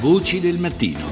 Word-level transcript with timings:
Voci 0.00 0.40
del 0.40 0.56
mattino. 0.56 1.04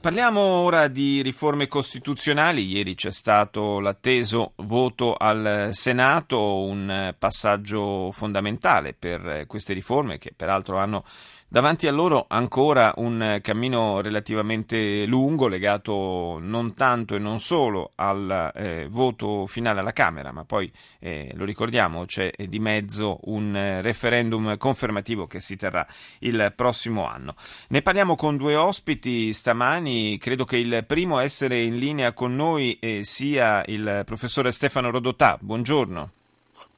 Parliamo 0.00 0.40
ora 0.40 0.88
di 0.88 1.22
riforme 1.22 1.68
costituzionali. 1.68 2.66
Ieri 2.66 2.96
c'è 2.96 3.12
stato 3.12 3.78
l'atteso 3.78 4.54
voto 4.56 5.14
al 5.14 5.68
Senato, 5.70 6.62
un 6.62 7.14
passaggio 7.16 8.10
fondamentale 8.10 8.92
per 8.92 9.44
queste 9.46 9.72
riforme 9.72 10.18
che 10.18 10.32
peraltro 10.34 10.78
hanno 10.78 11.04
Davanti 11.48 11.86
a 11.86 11.92
loro 11.92 12.24
ancora 12.28 12.92
un 12.96 13.38
cammino 13.40 14.00
relativamente 14.00 15.06
lungo 15.06 15.46
legato 15.46 16.38
non 16.40 16.74
tanto 16.74 17.14
e 17.14 17.20
non 17.20 17.38
solo 17.38 17.92
al 17.94 18.50
eh, 18.52 18.88
voto 18.90 19.46
finale 19.46 19.78
alla 19.78 19.92
Camera, 19.92 20.32
ma 20.32 20.44
poi 20.44 20.70
eh, 20.98 21.30
lo 21.34 21.44
ricordiamo 21.44 22.04
c'è 22.04 22.32
di 22.36 22.58
mezzo 22.58 23.20
un 23.26 23.78
referendum 23.80 24.56
confermativo 24.56 25.28
che 25.28 25.40
si 25.40 25.56
terrà 25.56 25.86
il 26.18 26.52
prossimo 26.56 27.06
anno. 27.06 27.36
Ne 27.68 27.80
parliamo 27.80 28.16
con 28.16 28.36
due 28.36 28.56
ospiti 28.56 29.32
stamani, 29.32 30.18
credo 30.18 30.44
che 30.44 30.56
il 30.56 30.84
primo 30.84 31.18
a 31.18 31.22
essere 31.22 31.62
in 31.62 31.78
linea 31.78 32.12
con 32.12 32.34
noi 32.34 32.76
eh, 32.80 33.04
sia 33.04 33.62
il 33.68 34.02
professore 34.04 34.50
Stefano 34.50 34.90
Rodotà. 34.90 35.38
Buongiorno. 35.40 36.10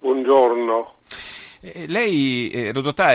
Buongiorno. 0.01 0.93
Eh, 1.61 1.87
lei, 1.89 2.51
eh, 2.51 2.73
Rodotà, 2.73 3.15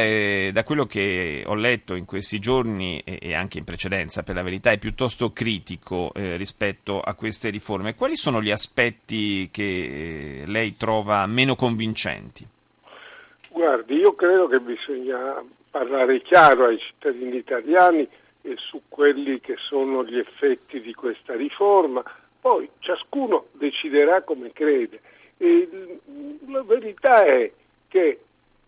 da 0.51 0.63
quello 0.63 0.85
che 0.85 1.43
ho 1.45 1.55
letto 1.55 1.95
in 1.95 2.05
questi 2.05 2.39
giorni 2.39 3.01
e, 3.05 3.19
e, 3.21 3.33
anche 3.33 3.57
in 3.57 3.63
precedenza, 3.63 4.21
per 4.21 4.35
la 4.35 4.43
verità, 4.43 4.71
è 4.71 4.77
piuttosto 4.77 5.31
critico 5.31 6.11
eh, 6.13 6.35
rispetto 6.35 6.99
a 6.99 7.13
queste 7.13 7.49
riforme. 7.49 7.95
Quali 7.95 8.17
sono 8.17 8.41
gli 8.41 8.51
aspetti 8.51 9.49
che 9.49 9.63
eh, 9.63 10.43
lei 10.45 10.75
trova 10.75 11.25
meno 11.25 11.55
convincenti? 11.55 12.45
Guardi, 13.49 13.95
io 13.95 14.13
credo 14.13 14.47
che 14.47 14.59
bisogna 14.59 15.41
parlare 15.71 16.21
chiaro 16.21 16.65
ai 16.65 16.79
cittadini 16.79 17.37
italiani 17.37 18.07
su 18.55 18.81
quelli 18.89 19.39
che 19.39 19.55
sono 19.57 20.03
gli 20.03 20.17
effetti 20.17 20.81
di 20.81 20.93
questa 20.93 21.33
riforma, 21.33 22.03
poi 22.41 22.67
ciascuno 22.79 23.45
deciderà 23.53 24.21
come 24.21 24.51
crede. 24.51 24.99
E 25.37 25.69
la 26.47 26.61
verità 26.63 27.23
è 27.23 27.49
che 27.87 28.19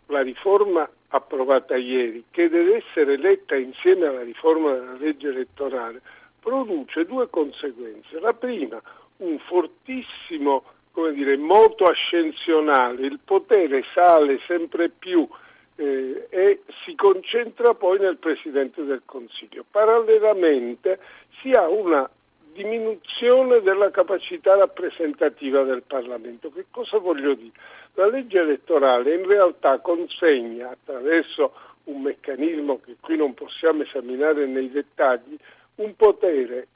la 0.07 0.21
riforma 0.21 0.87
approvata 1.09 1.75
ieri, 1.75 2.23
che 2.31 2.49
deve 2.49 2.83
essere 2.85 3.17
letta 3.17 3.55
insieme 3.55 4.07
alla 4.07 4.23
riforma 4.23 4.73
della 4.73 4.97
legge 4.97 5.29
elettorale, 5.29 6.01
produce 6.39 7.05
due 7.05 7.27
conseguenze. 7.29 8.19
La 8.19 8.33
prima, 8.33 8.81
un 9.17 9.39
fortissimo 9.39 10.63
come 10.95 11.11
dire, 11.11 11.35
moto 11.35 11.85
ascensionale, 11.85 13.05
il 13.05 13.19
potere 13.23 13.83
sale 13.93 14.39
sempre 14.47 14.89
più 14.89 15.27
eh, 15.75 16.27
e 16.29 16.61
si 16.85 16.95
concentra 16.95 17.73
poi 17.73 17.99
nel 17.99 18.17
Presidente 18.17 18.83
del 18.85 19.01
Consiglio. 19.03 19.65
Parallelamente 19.69 20.99
si 21.41 21.51
ha 21.51 21.67
una 21.67 22.09
diminuzione 22.55 23.59
della 23.59 23.91
capacità 23.91 24.55
rappresentativa 24.55 25.63
del 25.63 25.83
Parlamento. 25.85 26.49
Che 26.49 26.65
cosa 26.71 26.97
voglio 26.97 27.33
dire? 27.33 27.51
La 27.95 28.07
legge 28.07 28.39
elettorale 28.39 29.13
in 29.13 29.27
realtà 29.27 29.79
consegna 29.79 30.69
attraverso 30.69 31.51
un 31.85 32.01
meccanismo 32.01 32.79
che 32.83 32.95
qui 32.99 33.17
non 33.17 33.33
possiamo 33.33 33.83
esaminare 33.83 34.45
nei 34.45 34.71
dettagli, 34.71 35.37
un 35.75 35.95
potere 35.95 36.67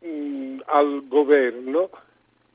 mh, 0.00 0.58
al 0.66 1.02
governo 1.08 1.90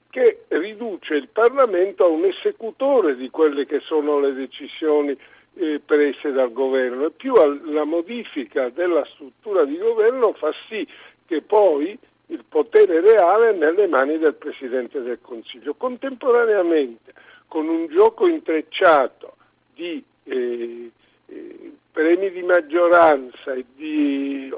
che 0.10 0.44
riduce 0.50 1.16
il 1.16 1.30
Parlamento 1.30 2.06
a 2.06 2.10
un 2.10 2.26
esecutore 2.26 3.16
di 3.16 3.30
quelle 3.30 3.66
che 3.66 3.80
sono 3.80 4.20
le 4.20 4.34
decisioni 4.34 5.18
eh, 5.56 5.82
prese 5.84 6.32
dal 6.32 6.52
governo 6.52 7.08
e 7.08 7.12
più 7.12 7.34
la 7.34 7.86
modifica 7.86 8.70
della 8.70 9.06
struttura 9.06 9.64
di 9.64 9.78
governo 9.78 10.34
fa 10.34 10.54
sì 10.68 10.88
che 11.26 11.42
poi 11.42 11.98
il 12.32 12.44
potere 12.48 13.02
reale 13.02 13.54
nelle 13.54 13.88
mani 13.88 14.18
del 14.18 14.34
Presidente 14.34 15.02
del 15.02 15.20
Consiglio. 15.22 15.74
Contemporaneamente 15.74 17.14
con 17.48 17.68
un 17.68 17.88
gioco 17.88 18.28
intrecciato 18.28 19.36
di 19.74 20.04
eh, 20.24 20.92
eh, 21.28 21.72
premi 21.92 22.32
di 22.32 22.42
maggioranza 22.44 23.54
e 23.54 23.66
di 23.76 24.54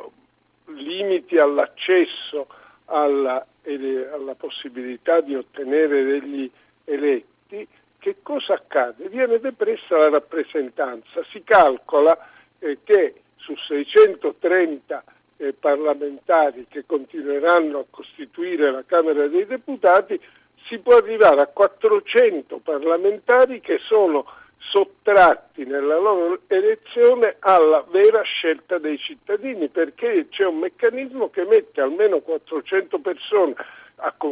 limiti 0.66 1.38
all'accesso 1.38 2.48
alla, 2.86 3.44
alla 4.12 4.36
possibilità 4.36 5.22
di 5.22 5.36
ottenere 5.36 6.04
degli 6.04 6.50
eletti, 6.86 7.68
che 7.98 8.18
cosa 8.22 8.54
accade? 8.54 9.10
Viene 9.10 9.40
depressa 9.40 9.98
la 9.98 10.10
rappresentanza, 10.10 11.24
si 11.32 11.44
calcola 11.44 12.16
eh, 12.60 12.78
che 12.84 13.16
su 13.38 13.56
630 13.56 15.04
eh, 15.44 15.54
parlamentari 15.54 16.66
che 16.70 16.84
continueranno 16.86 17.80
a 17.80 17.86
costituire 17.90 18.72
la 18.72 18.84
Camera 18.86 19.28
dei 19.28 19.46
Deputati, 19.46 20.20
si 20.68 20.78
può 20.80 20.96
arrivare 20.96 21.42
a 21.42 21.48
400 21.48 22.60
parlamentari 22.64 23.60
che 23.60 23.80
sono 23.80 24.26
sottratti 24.58 25.66
nella 25.66 26.00
loro 26.00 26.40
elezione 26.48 27.36
alla 27.40 27.86
vera 27.90 28.22
scelta 28.22 28.78
dei 28.78 28.98
cittadini 28.98 29.68
perché 29.68 30.28
c'è 30.30 30.46
un 30.46 30.60
meccanismo 30.60 31.30
che 31.30 31.44
mette 31.44 31.82
almeno 31.82 32.20
400 32.20 32.98
persone 33.00 33.56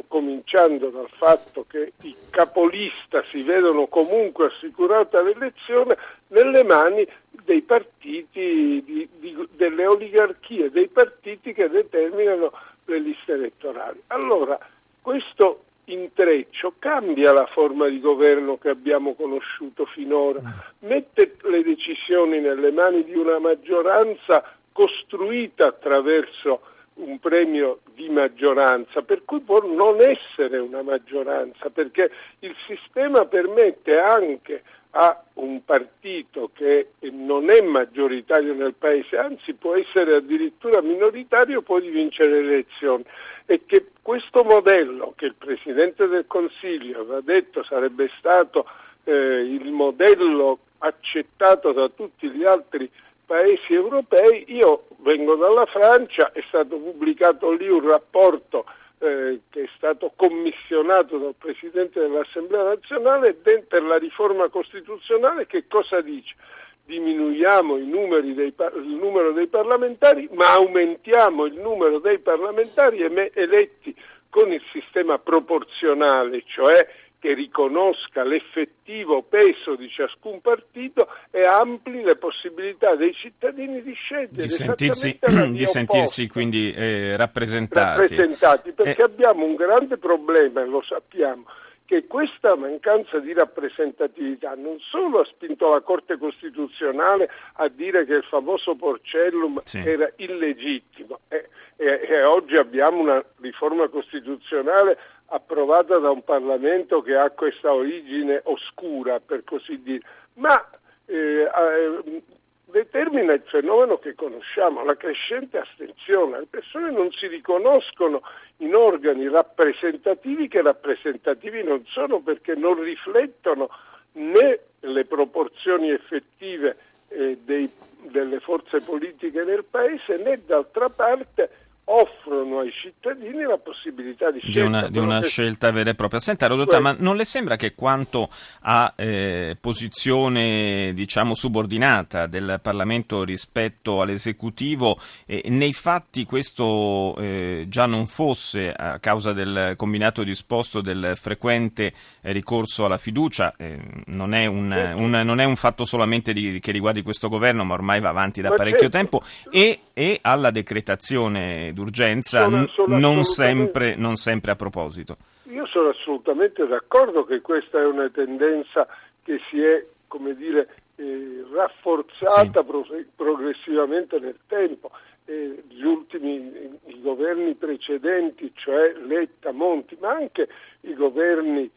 cominciando 0.07 0.89
dal 0.89 1.09
fatto 1.09 1.65
che 1.67 1.93
i 2.01 2.15
capolista 2.29 3.23
si 3.29 3.41
vedono 3.41 3.87
comunque 3.87 4.47
assicurata 4.47 5.21
l'elezione 5.21 5.97
nelle 6.27 6.63
mani 6.63 7.07
dei 7.43 7.61
partiti, 7.61 8.83
di, 8.85 9.07
di, 9.19 9.47
delle 9.51 9.85
oligarchie, 9.85 10.71
dei 10.71 10.87
partiti 10.87 11.53
che 11.53 11.69
determinano 11.69 12.51
le 12.85 12.99
liste 12.99 13.33
elettorali. 13.33 14.01
Allora, 14.07 14.57
questo 15.01 15.63
intreccio 15.85 16.73
cambia 16.77 17.33
la 17.33 17.45
forma 17.45 17.87
di 17.87 17.99
governo 17.99 18.57
che 18.57 18.69
abbiamo 18.69 19.13
conosciuto 19.13 19.85
finora, 19.85 20.39
mm. 20.41 20.87
mette 20.87 21.35
le 21.43 21.63
decisioni 21.63 22.39
nelle 22.39 22.71
mani 22.71 23.03
di 23.03 23.15
una 23.15 23.39
maggioranza 23.39 24.43
costruita 24.71 25.67
attraverso 25.67 26.61
un 26.95 27.19
premio 27.19 27.79
di 27.93 28.09
maggioranza, 28.09 29.01
per 29.01 29.23
cui 29.25 29.39
può 29.39 29.61
non 29.61 29.97
essere 30.01 30.57
una 30.57 30.81
maggioranza, 30.81 31.69
perché 31.69 32.11
il 32.39 32.55
sistema 32.67 33.25
permette 33.25 33.97
anche 33.97 34.63
a 34.91 35.23
un 35.35 35.63
partito 35.63 36.49
che 36.53 36.89
non 37.11 37.49
è 37.49 37.61
maggioritario 37.61 38.53
nel 38.53 38.73
paese, 38.73 39.17
anzi 39.17 39.53
può 39.53 39.75
essere 39.75 40.15
addirittura 40.15 40.81
minoritario, 40.81 41.61
poi 41.61 41.81
di 41.81 41.89
vincere 41.89 42.41
le 42.41 42.53
elezioni. 42.53 43.03
E 43.45 43.61
che 43.65 43.87
questo 44.01 44.43
modello 44.43 45.13
che 45.15 45.25
il 45.25 45.35
Presidente 45.37 46.07
del 46.07 46.25
Consiglio 46.27 47.01
aveva 47.01 47.21
detto 47.21 47.63
sarebbe 47.63 48.09
stato 48.17 48.65
eh, 49.03 49.13
il 49.13 49.71
modello 49.71 50.59
accettato 50.79 51.71
da 51.71 51.89
tutti 51.89 52.29
gli 52.29 52.43
altri 52.43 52.89
paesi 53.31 53.73
europei, 53.73 54.43
io 54.47 54.87
vengo 55.03 55.35
dalla 55.35 55.65
Francia, 55.65 56.33
è 56.33 56.43
stato 56.49 56.75
pubblicato 56.75 57.51
lì 57.51 57.69
un 57.69 57.87
rapporto 57.87 58.65
eh, 58.99 59.39
che 59.49 59.63
è 59.63 59.69
stato 59.77 60.11
commissionato 60.17 61.17
dal 61.17 61.35
Presidente 61.37 62.01
dell'Assemblea 62.01 62.63
nazionale 62.63 63.33
per 63.33 63.83
la 63.83 63.97
riforma 63.97 64.49
costituzionale 64.49 65.47
che 65.47 65.63
cosa 65.69 66.01
dice? 66.01 66.35
Diminuiamo 66.83 67.77
dei, 67.77 68.53
il 68.75 68.95
numero 68.99 69.31
dei 69.31 69.47
parlamentari 69.47 70.27
ma 70.33 70.51
aumentiamo 70.51 71.45
il 71.45 71.53
numero 71.53 71.99
dei 71.99 72.19
parlamentari 72.19 73.01
eletti 73.33 73.95
con 74.29 74.51
il 74.51 74.61
sistema 74.73 75.19
proporzionale, 75.19 76.43
cioè 76.47 76.85
che 77.21 77.35
riconosca 77.35 78.23
l'effettivo 78.23 79.21
peso 79.21 79.75
di 79.75 79.87
ciascun 79.87 80.41
partito 80.41 81.07
e 81.29 81.43
ampli 81.43 82.01
le 82.01 82.15
possibilità 82.15 82.95
dei 82.95 83.13
cittadini 83.13 83.83
di 83.83 83.93
scegliere. 83.93 84.41
Di 84.41 84.49
sentirsi, 84.49 85.19
di 85.53 85.65
sentirsi 85.67 86.27
quindi 86.27 86.73
eh, 86.73 87.15
rappresentati. 87.15 87.99
rappresentati. 88.01 88.71
perché 88.71 89.01
eh. 89.01 89.05
abbiamo 89.05 89.45
un 89.45 89.53
grande 89.53 89.97
problema, 89.97 90.61
e 90.61 90.65
lo 90.65 90.81
sappiamo, 90.81 91.45
che 91.85 92.07
questa 92.07 92.55
mancanza 92.55 93.19
di 93.19 93.33
rappresentatività 93.33 94.55
non 94.55 94.79
solo 94.79 95.19
ha 95.19 95.25
spinto 95.25 95.69
la 95.69 95.81
Corte 95.81 96.17
Costituzionale 96.17 97.29
a 97.57 97.67
dire 97.67 98.03
che 98.05 98.13
il 98.15 98.23
famoso 98.23 98.73
Porcellum 98.73 99.61
sì. 99.63 99.77
era 99.77 100.11
illegittimo 100.15 101.19
e, 101.27 101.49
e, 101.75 102.07
e 102.09 102.23
oggi 102.23 102.55
abbiamo 102.55 102.99
una 103.01 103.23
riforma 103.41 103.89
costituzionale 103.89 104.97
approvata 105.31 105.97
da 105.97 106.11
un 106.11 106.23
Parlamento 106.23 107.01
che 107.01 107.15
ha 107.15 107.29
questa 107.31 107.73
origine 107.73 108.41
oscura, 108.43 109.19
per 109.19 109.43
così 109.43 109.81
dire, 109.81 110.01
ma 110.35 110.69
eh, 111.05 111.43
eh, 111.43 112.21
determina 112.65 113.33
il 113.33 113.43
fenomeno 113.45 113.97
che 113.97 114.13
conosciamo, 114.13 114.83
la 114.83 114.95
crescente 114.95 115.57
astensione. 115.57 116.39
Le 116.39 116.47
persone 116.49 116.91
non 116.91 117.11
si 117.11 117.27
riconoscono 117.27 118.21
in 118.57 118.75
organi 118.75 119.27
rappresentativi 119.29 120.47
che 120.47 120.61
rappresentativi 120.61 121.63
non 121.63 121.83
sono 121.87 122.19
perché 122.19 122.55
non 122.55 122.81
riflettono 122.81 123.69
né 124.13 124.59
le 124.81 125.05
proporzioni 125.05 125.91
effettive 125.91 126.75
eh, 127.07 127.37
dei, 127.43 127.71
delle 128.01 128.39
forze 128.39 128.81
politiche 128.81 129.43
nel 129.43 129.63
Paese 129.63 130.17
né 130.17 130.41
d'altra 130.45 130.89
parte 130.89 131.60
offrono 131.85 132.59
ai 132.59 132.71
cittadini 132.71 133.43
la 133.43 133.57
possibilità 133.57 134.31
di 134.31 134.39
scelta. 134.39 134.59
Di 134.59 134.65
una, 134.65 134.89
di 134.89 134.97
una 134.99 135.19
che... 135.19 135.27
scelta 135.27 135.71
vera 135.71 135.89
e 135.89 135.95
propria. 135.95 136.19
Senta, 136.19 136.47
Rodotà, 136.47 136.79
ma 136.79 136.95
non 136.97 137.15
le 137.15 137.25
sembra 137.25 137.55
che 137.55 137.73
quanto 137.73 138.29
a 138.61 138.93
eh, 138.95 139.57
posizione, 139.59 140.93
diciamo, 140.93 141.35
subordinata 141.35 142.27
del 142.27 142.59
Parlamento 142.61 143.23
rispetto 143.23 144.01
all'esecutivo, 144.01 144.99
eh, 145.25 145.43
nei 145.47 145.73
fatti 145.73 146.23
questo 146.23 147.15
eh, 147.17 147.65
già 147.67 147.85
non 147.85 148.07
fosse 148.07 148.71
a 148.71 148.99
causa 148.99 149.33
del 149.33 149.73
combinato 149.75 150.23
disposto 150.23 150.81
del 150.81 151.13
frequente 151.15 151.93
ricorso 152.21 152.85
alla 152.85 152.97
fiducia, 152.97 153.53
eh, 153.57 153.79
non 154.07 154.33
è, 154.33 154.45
un, 154.45 154.71
un, 154.95 155.09
non, 155.09 155.39
è 155.39 155.43
un, 155.43 155.55
fatto 155.55 155.85
solamente 155.85 156.33
di, 156.33 156.59
che 156.59 156.71
riguardi 156.71 157.01
questo 157.01 157.27
governo, 157.27 157.63
ma 157.63 157.73
ormai 157.73 157.99
va 157.99 158.09
avanti 158.09 158.41
da 158.41 158.49
ma 158.49 158.55
parecchio 158.55 158.89
certo. 158.89 158.97
tempo, 158.97 159.21
e, 159.49 159.79
e 159.93 160.19
alla 160.21 160.51
decretazione 160.51 161.70
d'urgenza 161.73 162.43
sono, 162.43 162.67
sono 162.67 162.97
non, 162.97 163.23
sempre, 163.23 163.95
non 163.95 164.15
sempre 164.15 164.51
a 164.51 164.55
proposito. 164.55 165.17
Io 165.43 165.65
sono 165.67 165.89
assolutamente 165.89 166.65
d'accordo 166.65 167.25
che 167.25 167.41
questa 167.41 167.79
è 167.79 167.85
una 167.85 168.09
tendenza 168.09 168.87
che 169.23 169.39
si 169.49 169.61
è, 169.61 169.85
come 170.07 170.35
dire, 170.35 170.67
eh, 170.95 171.45
rafforzata 171.53 172.61
sì. 172.61 172.65
pro- 172.65 172.85
progressivamente 173.15 174.19
nel 174.19 174.37
tempo. 174.47 174.91
Eh, 175.25 175.63
gli 175.67 175.83
ultimi 175.83 176.79
i 176.85 177.01
governi 177.01 177.53
precedenti, 177.53 178.51
cioè 178.55 178.93
Letta, 179.05 179.51
Monti, 179.51 179.97
ma 179.99 180.11
anche 180.11 180.47
i 180.81 180.93
governi 180.93 181.69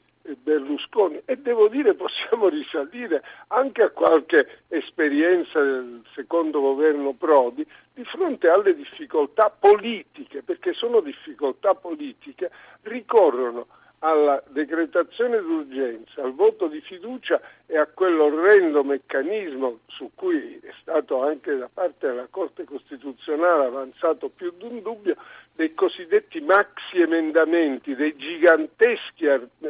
Berlusconi. 0.42 1.20
E 1.24 1.36
devo 1.36 1.68
dire 1.68 1.94
possiamo 1.94 2.48
risalire 2.48 3.22
anche 3.48 3.82
a 3.82 3.90
qualche 3.90 4.62
esperienza 4.68 5.60
del 5.60 6.02
secondo 6.14 6.60
governo 6.60 7.12
Prodi 7.12 7.66
di 7.92 8.04
fronte 8.04 8.48
alle 8.48 8.74
difficoltà 8.74 9.50
politiche, 9.56 10.42
perché 10.42 10.72
sono 10.72 11.00
difficoltà 11.00 11.74
politiche, 11.74 12.50
ricorrono 12.82 13.66
alla 14.00 14.42
decretazione 14.48 15.40
d'urgenza, 15.40 16.22
al 16.22 16.34
voto 16.34 16.66
di 16.66 16.80
fiducia 16.82 17.40
e 17.66 17.78
a 17.78 17.86
quell'orrendo 17.86 18.84
meccanismo 18.84 19.78
su 19.86 20.10
cui 20.14 20.60
è 20.62 20.72
stato 20.82 21.22
anche 21.22 21.56
da 21.56 21.70
parte 21.72 22.08
della 22.08 22.26
Corte 22.28 22.64
Costituzionale 22.64 23.64
avanzato 23.64 24.28
più 24.28 24.52
di 24.58 24.64
un 24.64 24.82
dubbio 24.82 25.16
dei 25.56 25.72
cosiddetti 25.74 26.40
maxi 26.40 27.00
emendamenti, 27.00 27.94
dei 27.94 28.16
giganteschi 28.16 29.26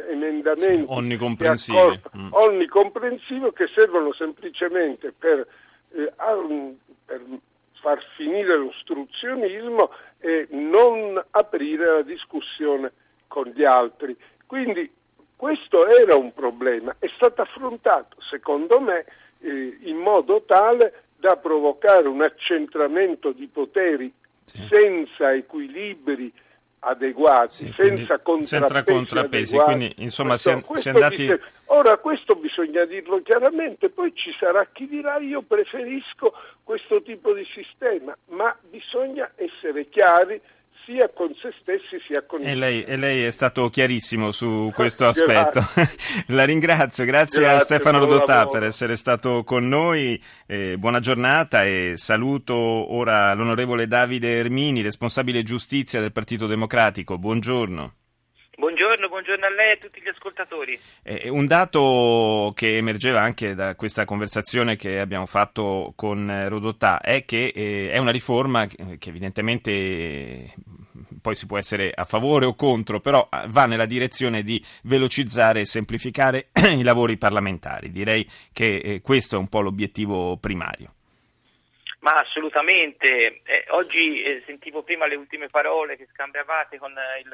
emendamenti 0.09 0.81
sì, 0.81 0.85
onnicomprensivi. 0.87 1.77
Accordo, 1.77 2.09
mm. 2.17 2.27
onnicomprensivo 2.31 3.51
che 3.51 3.67
servono 3.73 4.11
semplicemente 4.13 5.13
per, 5.17 5.47
eh, 5.91 6.11
per 7.05 7.21
far 7.73 8.03
finire 8.15 8.57
l'ostruzionismo 8.57 9.91
e 10.19 10.47
non 10.49 11.23
aprire 11.31 11.85
la 11.85 12.01
discussione 12.01 12.91
con 13.27 13.45
gli 13.53 13.63
altri. 13.63 14.17
Quindi 14.47 14.91
questo 15.35 15.87
era 15.87 16.15
un 16.15 16.33
problema, 16.33 16.95
è 16.97 17.09
stato 17.15 17.43
affrontato 17.43 18.17
secondo 18.21 18.79
me 18.79 19.05
eh, 19.39 19.77
in 19.81 19.97
modo 19.97 20.41
tale 20.47 21.03
da 21.17 21.35
provocare 21.35 22.07
un 22.07 22.21
accentramento 22.23 23.31
di 23.31 23.47
poteri 23.47 24.11
sì. 24.45 24.65
senza 24.69 25.33
equilibri 25.33 26.31
adeguati, 26.79 27.65
sì, 27.65 27.73
senza 27.75 28.19
contrappesi, 28.19 28.93
contrappesi 28.93 29.57
quindi 29.57 29.93
insomma 29.97 30.37
si 30.37 30.49
è 30.49 30.61
andati... 30.85 31.21
Dice, 31.23 31.41
ora 31.65 31.97
questo 31.97 32.35
bisogna 32.35 32.85
dirlo 32.85 33.21
chiaramente, 33.23 33.89
poi 33.89 34.13
ci 34.13 34.31
sarà 34.39 34.67
chi 34.71 34.87
dirà 34.87 35.17
io 35.17 35.41
preferisco 35.41 36.33
questo 36.63 37.01
tipo 37.01 37.33
di 37.33 37.45
sistema, 37.53 38.15
ma 38.29 38.55
bisogna 38.69 39.31
essere 39.35 39.89
chiari 39.89 40.39
sia 40.85 41.09
con 41.09 41.33
se 41.41 41.53
stessi 41.59 41.99
sia 42.05 42.23
con 42.25 42.41
e 42.41 42.55
lei, 42.55 42.83
e 42.83 42.95
lei 42.95 43.23
è 43.23 43.31
stato 43.31 43.69
chiarissimo 43.69 44.31
su 44.31 44.71
questo 44.73 45.07
aspetto. 45.07 45.61
La 46.27 46.45
ringrazio, 46.45 47.03
grazie, 47.05 47.41
grazie 47.41 47.47
a 47.47 47.59
Stefano 47.59 47.99
Rodotà 47.99 48.45
per 48.45 48.63
essere 48.63 48.95
stato 48.95 49.43
con 49.43 49.67
noi. 49.67 50.21
Eh, 50.45 50.77
buona 50.77 50.99
giornata 50.99 51.63
e 51.63 51.93
saluto 51.97 52.55
ora 52.55 53.33
l'onorevole 53.33 53.87
Davide 53.87 54.37
Ermini, 54.37 54.81
responsabile 54.81 55.43
giustizia 55.43 55.99
del 55.99 56.11
Partito 56.11 56.45
Democratico. 56.45 57.17
Buongiorno. 57.17 57.93
Buongiorno, 58.57 59.09
buongiorno, 59.09 59.45
a 59.45 59.49
lei 59.49 59.67
e 59.67 59.71
a 59.71 59.77
tutti 59.77 60.01
gli 60.01 60.07
ascoltatori. 60.07 60.79
Eh, 61.03 61.27
un 61.27 61.45
dato 61.45 62.53
che 62.55 62.77
emergeva 62.77 63.19
anche 63.19 63.53
da 63.53 63.75
questa 63.75 64.05
conversazione 64.05 64.77
che 64.77 65.01
abbiamo 65.01 65.25
fatto 65.25 65.91
con 65.95 66.47
Rodotà 66.47 67.01
è 67.01 67.25
che 67.25 67.51
eh, 67.53 67.91
è 67.91 67.97
una 67.97 68.11
riforma 68.11 68.65
che, 68.65 68.97
che 68.97 69.09
evidentemente 69.09 70.53
poi 71.25 71.33
si 71.33 71.47
può 71.47 71.57
essere 71.57 71.91
a 71.91 72.03
favore 72.03 72.45
o 72.45 72.53
contro, 72.53 72.99
però 72.99 73.27
eh, 73.31 73.45
va 73.47 73.65
nella 73.65 73.87
direzione 73.87 74.43
di 74.43 74.63
velocizzare 74.83 75.61
e 75.61 75.65
semplificare 75.65 76.49
i 76.77 76.83
lavori 76.83 77.17
parlamentari. 77.17 77.91
Direi 77.91 78.29
che 78.53 78.75
eh, 78.75 79.01
questo 79.01 79.35
è 79.35 79.39
un 79.39 79.47
po' 79.47 79.61
l'obiettivo 79.61 80.37
primario. 80.37 80.93
Ma 82.01 82.13
assolutamente. 82.13 83.41
Eh, 83.43 83.65
oggi 83.69 84.21
eh, 84.21 84.43
sentivo 84.45 84.83
prima 84.83 85.07
le 85.07 85.15
ultime 85.15 85.47
parole 85.47 85.97
che 85.97 86.07
scambiavate 86.13 86.77
con 86.77 86.91
eh, 86.91 87.21
il 87.21 87.33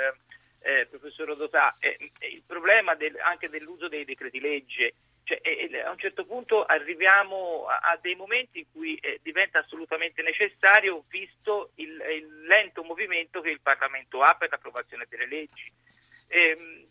eh, 0.62 0.86
professor 0.86 1.28
Rodotà. 1.28 1.76
il 1.82 2.44
problema 2.48 2.96
del, 2.96 3.18
anche 3.20 3.50
dell'uso 3.50 3.90
dei 3.90 4.06
decreti 4.06 4.40
legge 4.40 4.94
cioè, 5.40 5.82
a 5.86 5.92
un 5.92 5.98
certo 5.98 6.26
punto 6.26 6.66
arriviamo 6.66 7.66
a, 7.68 7.92
a 7.92 8.00
dei 8.02 8.16
momenti 8.16 8.60
in 8.60 8.66
cui 8.72 8.96
eh, 8.96 9.20
diventa 9.24 9.60
assolutamente 9.60 10.22
necessario, 10.22 11.06
visto 11.08 11.72
il, 11.76 11.90
il, 11.90 12.46
lento 12.46 12.84
movimento 12.84 13.40
che 13.40 13.50
il 13.50 13.62
Parlamento 13.62 14.22
ha 14.22 14.36
per 14.36 14.50
l'approvazione 14.50 15.06
delle 15.08 15.28
leggi. 15.28 15.72
Ehm, 16.28 16.88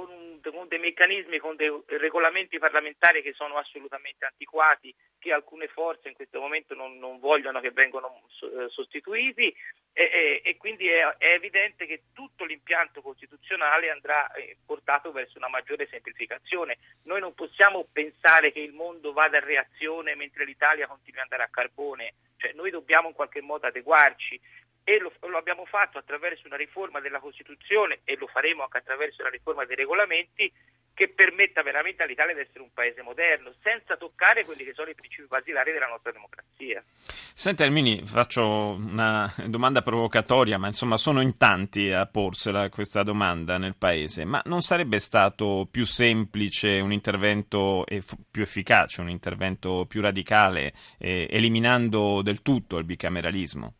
con, 0.00 0.10
un, 0.10 0.40
con, 0.40 0.68
dei 0.68 0.78
meccanismi, 0.78 1.38
con 1.38 1.56
dei 1.56 1.70
regolamenti 1.98 2.58
parlamentari 2.58 3.22
che 3.22 3.32
sono 3.34 3.56
assolutamente 3.56 4.24
antiquati, 4.24 4.94
che 5.18 5.32
alcune 5.32 5.68
forze 5.68 6.08
in 6.08 6.14
questo 6.14 6.40
momento 6.40 6.74
non, 6.74 6.98
non 6.98 7.18
vogliono 7.18 7.60
che 7.60 7.70
vengano 7.70 8.22
eh, 8.40 8.68
sostituiti. 8.70 9.54
E, 9.92 10.02
e, 10.04 10.42
e 10.44 10.56
quindi 10.56 10.88
è, 10.88 11.02
è, 11.18 11.32
evidente 11.32 11.84
che 11.84 12.04
tutto 12.14 12.44
l'impianto 12.44 13.02
costituzionale 13.02 13.90
andrà 13.90 14.30
eh, 14.32 14.56
portato 14.64 15.10
verso 15.10 15.36
una 15.36 15.48
maggiore 15.48 15.88
semplificazione. 15.88 16.78
Noi 17.04 17.20
non 17.20 17.34
possiamo 17.34 17.86
pensare 17.92 18.52
che 18.52 18.60
il 18.60 18.72
mondo 18.72 19.12
vada 19.12 19.38
a 19.38 19.44
reazione 19.44 20.14
mentre 20.14 20.44
l'Italia 20.44 20.86
continua 20.86 21.22
ad 21.22 21.30
andare 21.30 21.48
a 21.48 21.52
carbone, 21.52 22.14
cioè, 22.40 22.52
noi 22.54 22.70
dobbiamo 22.70 23.08
in 23.08 23.14
qualche 23.14 23.42
modo 23.42 23.66
adeguarci 23.66 24.40
e 24.84 24.98
lo, 24.98 25.12
lo, 25.28 25.36
abbiamo 25.36 25.64
fatto 25.66 25.98
attraverso 25.98 26.46
una 26.46 26.56
riforma 26.56 27.00
della 27.00 27.20
Costituzione 27.20 28.00
e 28.04 28.16
lo 28.16 28.26
faremo 28.26 28.62
anche 28.62 28.78
attraverso 28.78 29.22
la 29.22 29.28
riforma 29.28 29.64
dei 29.64 29.76
regolamenti 29.76 30.52
che 31.00 31.08
permetta 31.08 31.62
veramente 31.62 32.02
all'Italia 32.02 32.34
di 32.34 32.40
essere 32.40 32.60
un 32.60 32.72
paese 32.74 33.00
moderno, 33.00 33.54
senza 33.62 33.96
toccare 33.96 34.44
quelli 34.44 34.64
che 34.64 34.74
sono 34.74 34.90
i 34.90 34.94
principi 34.94 35.26
basilari 35.26 35.72
della 35.72 35.86
nostra 35.86 36.12
democrazia. 36.12 36.84
Senta 37.32 37.64
Ermini, 37.64 38.02
faccio 38.04 38.72
una 38.72 39.32
domanda 39.46 39.80
provocatoria, 39.80 40.58
ma 40.58 40.66
insomma 40.66 40.98
sono 40.98 41.22
in 41.22 41.38
tanti 41.38 41.90
a 41.90 42.04
porsela 42.04 42.68
questa 42.68 43.02
domanda 43.02 43.56
nel 43.56 43.76
paese, 43.76 44.26
ma 44.26 44.42
non 44.44 44.60
sarebbe 44.60 44.98
stato 44.98 45.66
più 45.70 45.86
semplice 45.86 46.80
un 46.80 46.92
intervento 46.92 47.86
più 48.30 48.42
efficace, 48.42 49.00
un 49.00 49.08
intervento 49.08 49.86
più 49.86 50.02
radicale, 50.02 50.74
eh, 50.98 51.26
eliminando 51.30 52.20
del 52.20 52.42
tutto 52.42 52.76
il 52.76 52.84
bicameralismo? 52.84 53.74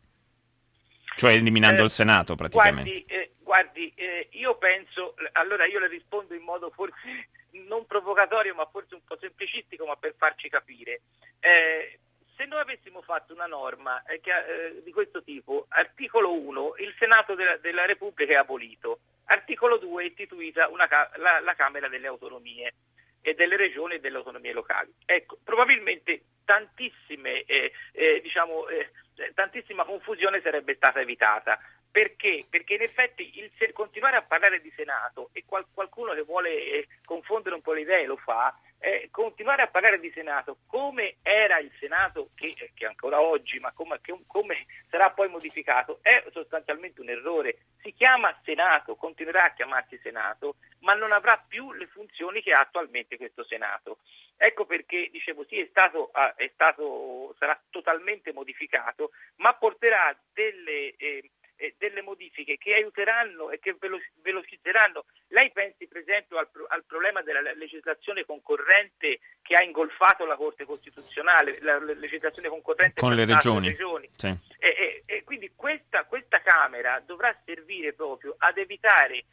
Cioè 1.21 1.33
eliminando 1.33 1.81
eh, 1.81 1.83
il 1.83 1.91
Senato 1.91 2.33
praticamente. 2.33 2.89
Guardi, 2.89 3.05
eh, 3.05 3.31
guardi 3.43 3.93
eh, 3.95 4.29
io 4.31 4.55
penso, 4.57 5.13
allora 5.33 5.67
io 5.67 5.77
le 5.77 5.87
rispondo 5.87 6.33
in 6.33 6.41
modo 6.41 6.71
forse 6.71 7.29
non 7.67 7.85
provocatorio 7.85 8.55
ma 8.55 8.65
forse 8.65 8.95
un 8.95 9.01
po' 9.05 9.19
semplicistico 9.21 9.85
ma 9.85 9.95
per 9.97 10.15
farci 10.17 10.49
capire. 10.49 11.01
Eh, 11.39 11.99
se 12.35 12.45
noi 12.45 12.61
avessimo 12.61 13.03
fatto 13.03 13.33
una 13.33 13.45
norma 13.45 14.01
eh, 14.05 14.19
che, 14.19 14.31
eh, 14.31 14.81
di 14.83 14.91
questo 14.91 15.21
tipo, 15.21 15.67
articolo 15.69 16.33
1, 16.33 16.73
il 16.79 16.95
Senato 16.97 17.35
della, 17.35 17.57
della 17.57 17.85
Repubblica 17.85 18.33
è 18.33 18.37
abolito, 18.37 19.01
articolo 19.25 19.77
2 19.77 20.01
è 20.03 20.07
istituita 20.07 20.69
una, 20.69 20.87
la, 21.17 21.39
la 21.39 21.53
Camera 21.53 21.87
delle 21.87 22.07
Autonomie 22.07 22.73
e 23.21 23.33
delle 23.33 23.55
regioni 23.55 23.95
e 23.95 23.99
delle 23.99 24.17
autonomie 24.17 24.53
locali. 24.53 24.93
Ecco, 25.05 25.37
probabilmente 25.43 26.23
tantissime, 26.43 27.43
eh, 27.43 27.71
eh, 27.93 28.19
diciamo, 28.21 28.67
eh, 28.67 28.89
tantissima 29.33 29.85
confusione 29.85 30.41
sarebbe 30.41 30.75
stata 30.75 30.99
evitata. 30.99 31.59
Perché? 31.91 32.45
Perché 32.49 32.75
in 32.75 32.81
effetti 32.83 33.39
il, 33.39 33.51
continuare 33.73 34.15
a 34.15 34.21
parlare 34.21 34.61
di 34.61 34.71
Senato 34.75 35.29
e 35.33 35.43
qual, 35.45 35.65
qualcuno 35.73 36.13
che 36.13 36.21
vuole 36.21 36.49
eh, 36.49 36.87
confondere 37.03 37.55
un 37.55 37.61
po' 37.61 37.73
le 37.73 37.81
idee 37.81 38.05
lo 38.05 38.15
fa, 38.15 38.57
eh, 38.79 39.09
continuare 39.11 39.61
a 39.61 39.67
parlare 39.67 39.99
di 39.99 40.09
Senato 40.11 40.57
come 40.65 41.17
era 41.21 41.59
il 41.59 41.71
Senato, 41.79 42.29
che, 42.33 42.71
che 42.73 42.85
ancora 42.85 43.21
oggi, 43.21 43.59
ma 43.59 43.71
come, 43.73 43.99
che, 44.01 44.17
come, 44.25 44.65
sarà 44.89 45.11
poi 45.11 45.29
modificato, 45.29 45.99
è 46.01 46.23
sostanzialmente 46.31 47.01
un 47.01 47.09
errore. 47.09 47.57
Si 47.81 47.93
chiama 47.93 48.35
Senato, 48.43 48.95
continuerà 48.95 49.43
a 49.43 49.53
chiamarsi 49.53 49.99
Senato, 50.01 50.55
ma 50.91 50.93
non 50.93 51.13
avrà 51.13 51.41
più 51.47 51.71
le 51.71 51.87
funzioni 51.87 52.41
che 52.41 52.51
ha 52.51 52.59
attualmente 52.59 53.17
questo 53.17 53.43
Senato. 53.45 53.99
Ecco 54.35 54.65
perché 54.65 55.09
dicevo 55.11 55.45
sì, 55.45 55.59
è 55.59 55.67
stato, 55.69 56.09
ah, 56.11 56.35
è 56.35 56.49
stato, 56.53 57.33
sarà 57.37 57.59
totalmente 57.69 58.33
modificato, 58.33 59.11
ma 59.37 59.53
porterà 59.53 60.15
delle, 60.33 60.95
eh, 60.97 61.29
eh, 61.55 61.75
delle 61.77 62.01
modifiche 62.01 62.57
che 62.57 62.73
aiuteranno 62.73 63.51
e 63.51 63.59
che 63.59 63.77
velocizzeranno. 64.21 65.05
Lei 65.27 65.51
pensi 65.51 65.87
per 65.87 66.01
esempio 66.01 66.37
al, 66.37 66.49
al, 66.69 66.83
problema 66.85 67.21
della 67.21 67.53
legislazione 67.53 68.25
concorrente 68.25 69.19
che 69.41 69.53
ha 69.53 69.61
ingolfato 69.61 70.25
la 70.25 70.35
Corte 70.35 70.65
Costituzionale, 70.65 71.59
la, 71.61 71.79
la 71.79 71.93
legislazione 71.93 72.49
concorrente 72.49 72.99
con 72.99 73.13
le 73.13 73.25
regioni. 73.25 73.67
regioni. 73.67 74.09
Sì. 74.15 74.27
E, 74.27 74.67
e, 74.67 75.03
e, 75.05 75.23
quindi 75.23 75.53
questa, 75.55 76.03
questa 76.05 76.41
Camera 76.41 76.99
dovrà 77.05 77.33
servire 77.45 77.93
proprio 77.93 78.35
ad 78.39 78.57
evitare 78.57 79.23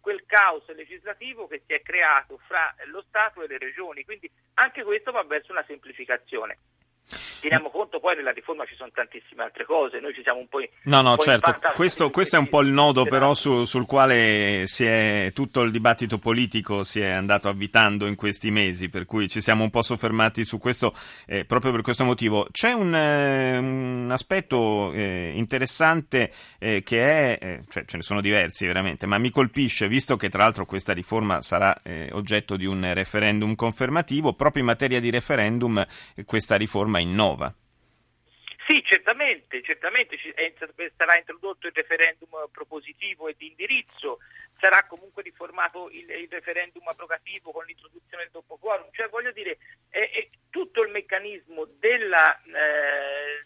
quel 0.00 0.24
caos 0.26 0.66
legislativo 0.74 1.46
che 1.46 1.62
si 1.66 1.72
è 1.72 1.82
creato 1.82 2.38
fra 2.46 2.74
lo 2.86 3.02
Stato 3.08 3.42
e 3.42 3.46
le 3.46 3.58
regioni, 3.58 4.04
quindi 4.04 4.30
anche 4.54 4.82
questo 4.82 5.10
va 5.12 5.22
verso 5.22 5.52
una 5.52 5.64
semplificazione. 5.66 6.58
Teniamo 7.40 7.70
conto 7.70 8.00
poi 8.00 8.16
nella 8.16 8.32
riforma 8.32 8.66
ci 8.66 8.74
sono 8.74 8.90
tantissime 8.92 9.44
altre 9.44 9.64
cose, 9.64 9.98
noi 9.98 10.12
ci 10.12 10.22
siamo 10.22 10.40
un 10.40 10.48
po'... 10.48 10.58
No, 10.82 11.00
no, 11.00 11.16
certo, 11.16 11.56
questo, 11.74 12.10
questo, 12.10 12.36
è 12.36 12.38
un 12.38 12.48
po' 12.48 12.60
il 12.60 12.68
nodo 12.68 13.04
però 13.04 13.32
su, 13.32 13.64
sul 13.64 13.86
quale 13.86 14.64
è, 14.64 15.32
tutto 15.32 15.62
il 15.62 15.70
dibattito 15.70 16.18
politico 16.18 16.84
si 16.84 17.00
è 17.00 17.08
andato 17.08 17.48
avvitando 17.48 18.06
in 18.06 18.14
questi 18.14 18.50
mesi, 18.50 18.90
per 18.90 19.06
cui 19.06 19.26
ci 19.28 19.40
siamo 19.40 19.64
un 19.64 19.70
po' 19.70 19.80
soffermati 19.80 20.44
su 20.44 20.58
questo 20.58 20.94
eh, 21.26 21.46
proprio 21.46 21.72
per 21.72 21.80
questo 21.80 22.04
motivo. 22.04 22.46
C'è 22.50 22.72
un, 22.72 22.94
eh, 22.94 23.56
un 23.56 24.10
aspetto 24.10 24.92
eh, 24.92 25.32
interessante 25.34 26.30
eh, 26.58 26.82
che 26.82 27.38
è, 27.38 27.38
eh, 27.40 27.60
cioè 27.70 27.86
ce 27.86 27.96
ne 27.96 28.02
sono 28.02 28.20
diversi 28.20 28.66
veramente, 28.66 29.06
ma 29.06 29.16
mi 29.16 29.30
colpisce, 29.30 29.88
visto 29.88 30.16
che 30.16 30.28
tra 30.28 30.42
l'altro 30.42 30.66
questa 30.66 30.92
riforma 30.92 31.40
sarà 31.40 31.80
eh, 31.82 32.10
oggetto 32.12 32.56
di 32.56 32.66
un 32.66 32.92
referendum 32.92 33.54
confermativo, 33.54 34.34
proprio 34.34 34.60
in 34.60 34.68
materia 34.68 35.00
di 35.00 35.08
referendum 35.08 35.82
questa 36.26 36.56
riforma 36.56 36.98
innova 36.98 37.28
nuova. 37.30 37.54
Sì, 38.66 38.82
certamente, 38.84 39.62
certamente 39.62 40.16
sarà 40.96 41.16
introdotto 41.18 41.66
il 41.66 41.72
referendum 41.74 42.28
propositivo 42.52 43.26
e 43.26 43.34
di 43.36 43.48
indirizzo, 43.48 44.18
sarà 44.60 44.84
comunque 44.86 45.22
riformato 45.22 45.88
il, 45.90 46.08
il 46.08 46.28
referendum 46.30 46.86
abrogativo 46.86 47.50
con 47.50 47.64
l'introduzione 47.64 48.24
del 48.24 48.32
doppio 48.32 48.56
quorum, 48.56 48.88
cioè 48.92 49.08
voglio 49.08 49.32
dire, 49.32 49.58
è, 49.88 49.98
è 49.98 50.28
tutto 50.50 50.82
il 50.82 50.90
meccanismo 50.90 51.64
della, 51.80 52.40
eh, 52.42 53.44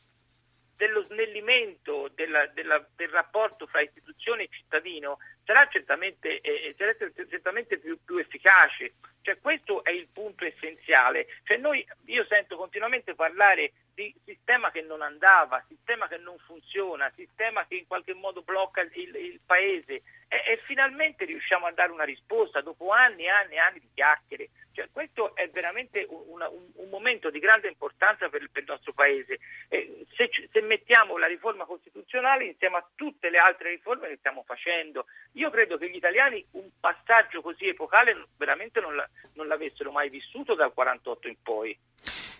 dello 0.76 1.02
snellimento 1.04 2.10
della, 2.14 2.46
della, 2.48 2.86
del 2.94 3.08
rapporto 3.08 3.66
fra 3.66 3.80
istituzione 3.80 4.13
e 4.32 4.48
cittadino 4.50 5.18
sarà 5.44 5.66
certamente, 5.68 6.40
eh, 6.40 6.74
sarà 6.78 6.94
certamente 7.28 7.78
più, 7.78 7.98
più 8.04 8.16
efficace. 8.16 8.94
Cioè, 9.20 9.38
questo 9.40 9.84
è 9.84 9.90
il 9.90 10.08
punto 10.12 10.44
essenziale. 10.44 11.26
Cioè, 11.44 11.56
noi, 11.56 11.86
io 12.06 12.26
sento 12.26 12.56
continuamente 12.56 13.14
parlare 13.14 13.72
di 13.94 14.14
sistema 14.24 14.70
che 14.70 14.82
non 14.82 15.02
andava, 15.02 15.64
sistema 15.68 16.08
che 16.08 16.18
non 16.18 16.36
funziona, 16.38 17.10
sistema 17.14 17.64
che 17.66 17.76
in 17.76 17.86
qualche 17.86 18.12
modo 18.12 18.42
blocca 18.42 18.82
il, 18.82 19.14
il 19.14 19.40
paese 19.46 20.02
e, 20.28 20.42
e, 20.52 20.56
finalmente 20.64 21.24
riusciamo 21.24 21.66
a 21.66 21.72
dare 21.72 21.92
una 21.92 22.04
risposta 22.04 22.60
dopo 22.60 22.90
anni 22.90 23.24
e 23.24 23.28
anni 23.28 23.54
e 23.54 23.58
anni 23.58 23.80
di 23.80 23.88
chiacchiere. 23.94 24.50
Cioè, 24.72 24.88
questo 24.90 25.36
è 25.36 25.48
veramente 25.50 26.04
un, 26.08 26.40
un, 26.40 26.70
un, 26.74 26.88
momento 26.88 27.30
di 27.30 27.38
grande 27.38 27.68
importanza 27.68 28.28
per, 28.28 28.50
per 28.50 28.62
il 28.64 28.68
nostro 28.68 28.92
paese. 28.92 29.38
Eh, 29.68 30.04
se, 30.16 30.28
se, 30.50 30.60
mettiamo 30.62 31.16
la 31.16 31.28
riforma 31.28 31.64
costituzionale 31.64 32.46
insieme 32.46 32.78
a 32.78 32.88
tutte 32.96 33.30
le 33.30 33.38
altre 33.38 33.70
riforme 33.70 34.13
che 34.14 34.16
stiamo 34.18 34.44
facendo, 34.46 35.06
io 35.32 35.50
credo 35.50 35.76
che 35.76 35.90
gli 35.90 35.96
italiani 35.96 36.44
un 36.52 36.68
passaggio 36.78 37.42
così 37.42 37.66
epocale 37.68 38.28
veramente 38.36 38.80
non, 38.80 38.94
la, 38.94 39.08
non 39.34 39.48
l'avessero 39.48 39.90
mai 39.90 40.08
vissuto 40.08 40.54
dal 40.54 40.72
48 40.72 41.28
in 41.28 41.36
poi. 41.42 41.78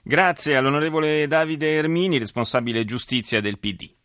Grazie 0.02 0.57
all'onorevole 0.57 1.26
Davide 1.26 1.75
Ermini, 1.75 2.19
responsabile 2.19 2.85
giustizia 2.85 3.40
del 3.40 3.59
PD. 3.59 4.02